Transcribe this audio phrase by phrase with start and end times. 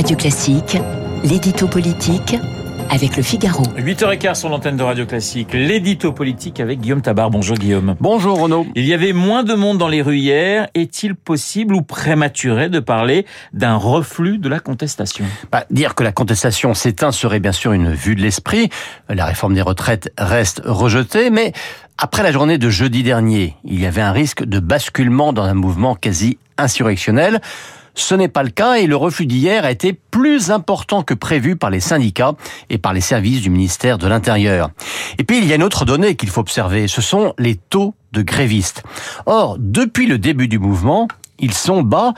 [0.00, 0.78] Radio Classique,
[1.24, 2.34] l'édito politique
[2.88, 3.64] avec le Figaro.
[3.76, 7.28] 8h15 sur l'antenne de Radio Classique, l'édito politique avec Guillaume Tabar.
[7.28, 7.96] Bonjour Guillaume.
[8.00, 8.66] Bonjour Renaud.
[8.74, 10.68] Il y avait moins de monde dans les rues hier.
[10.72, 15.26] Est-il possible ou prématuré de parler d'un reflux de la contestation?
[15.52, 18.70] Bah, Dire que la contestation s'éteint serait bien sûr une vue de l'esprit.
[19.10, 21.52] La réforme des retraites reste rejetée, mais
[21.98, 25.52] après la journée de jeudi dernier, il y avait un risque de basculement dans un
[25.52, 27.42] mouvement quasi insurrectionnel.
[27.94, 31.56] Ce n'est pas le cas et le refus d'hier a été plus important que prévu
[31.56, 32.34] par les syndicats
[32.68, 34.70] et par les services du ministère de l'Intérieur.
[35.18, 37.94] Et puis il y a une autre donnée qu'il faut observer, ce sont les taux
[38.12, 38.82] de grévistes.
[39.26, 42.14] Or, depuis le début du mouvement, ils sont bas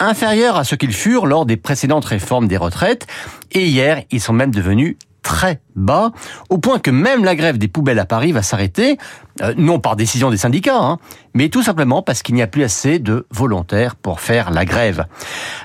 [0.00, 3.06] inférieurs à ce qu'ils furent lors des précédentes réformes des retraites,
[3.52, 6.12] et hier, ils sont même devenus très bas,
[6.50, 8.98] au point que même la grève des poubelles à Paris va s'arrêter,
[9.42, 10.98] euh, non par décision des syndicats, hein,
[11.34, 15.06] mais tout simplement parce qu'il n'y a plus assez de volontaires pour faire la grève.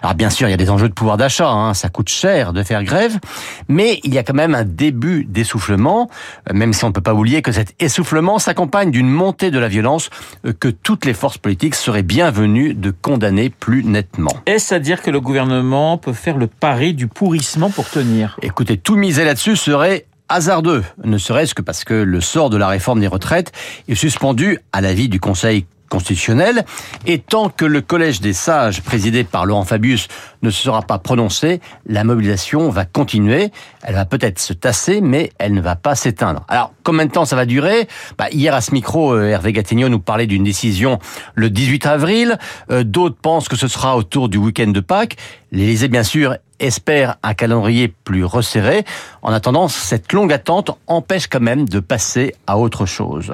[0.02, 2.54] Alors bien sûr, il y a des enjeux de pouvoir d'achat, hein, ça coûte cher
[2.54, 3.20] de faire grève,
[3.68, 6.10] mais il y a quand même un début d'essoufflement,
[6.50, 9.60] euh, même si on ne peut pas oublier que cet essoufflement s'accompagne d'une montée de
[9.60, 10.10] la violence
[10.46, 14.32] euh, que toutes les forces politiques seraient bienvenues de condamner plus nettement.
[14.48, 18.38] Est-ce à dire que le gouvernement peut faire le pari du pourrissement pour tenir?
[18.42, 22.68] Écoutez, tout miser là-dessus serait hasardeux, ne serait-ce que parce que le sort de la
[22.68, 23.52] réforme des retraites
[23.88, 26.64] est suspendu à l'avis du Conseil constitutionnel.
[27.06, 30.08] Et tant que le collège des sages, présidé par Laurent Fabius,
[30.42, 33.52] ne sera pas prononcé, la mobilisation va continuer.
[33.82, 36.46] Elle va peut-être se tasser, mais elle ne va pas s'éteindre.
[36.48, 37.88] Alors, combien de temps ça va durer?
[38.18, 41.00] Bah, Hier, à ce micro, euh, Hervé Gattegno nous parlait d'une décision
[41.36, 42.38] le 18 avril.
[42.72, 45.18] Euh, d'autres pensent que ce sera autour du week-end de Pâques.
[45.52, 48.84] L'Élysée, bien sûr, espère un calendrier plus resserré.
[49.22, 53.34] En attendant, cette longue attente empêche quand même de passer à autre chose.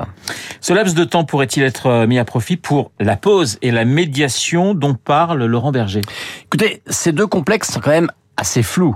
[0.61, 3.85] Ce laps de temps pourrait-il être euh, mis à profit pour la pause et la
[3.85, 6.01] médiation dont parle Laurent Berger?
[6.43, 8.95] Écoutez, ces deux complexes sont quand même assez flous.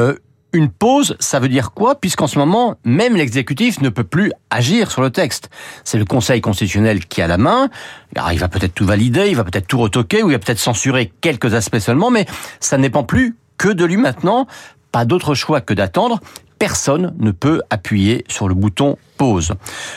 [0.00, 0.16] Euh,
[0.52, 2.00] une pause, ça veut dire quoi?
[2.00, 5.50] Puisqu'en ce moment, même l'exécutif ne peut plus agir sur le texte.
[5.84, 7.68] C'est le Conseil constitutionnel qui a la main.
[8.16, 10.58] Alors, il va peut-être tout valider, il va peut-être tout retoquer, ou il va peut-être
[10.58, 12.26] censurer quelques aspects seulement, mais
[12.60, 14.46] ça ne dépend plus que de lui maintenant.
[14.92, 16.20] Pas d'autre choix que d'attendre.
[16.58, 19.52] Personne ne peut appuyer sur le bouton pause.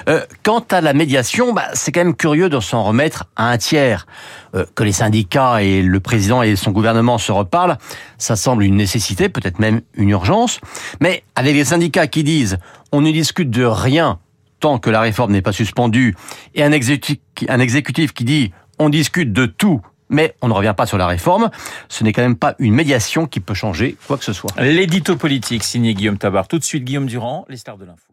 [0.10, 3.58] Euh, quant à la médiation, bah, c'est quand même curieux de s'en remettre à un
[3.58, 4.06] tiers.
[4.54, 7.78] Euh, que les syndicats et le président et son gouvernement se reparlent,
[8.18, 10.60] ça semble une nécessité, peut-être même une urgence.
[11.00, 12.58] Mais avec les syndicats qui disent
[12.92, 14.20] on ne discute de rien
[14.60, 16.16] tant que la réforme n'est pas suspendue,
[16.54, 17.18] et un exécutif,
[17.50, 21.08] un exécutif qui dit on discute de tout mais on ne revient pas sur la
[21.08, 21.50] réforme.
[21.90, 24.52] Ce n'est quand même pas une médiation qui peut changer quoi que ce soit.
[24.60, 26.48] L'édito politique signé Guillaume Tabar.
[26.48, 28.11] Tout de suite Guillaume Durand, les stars de l'info.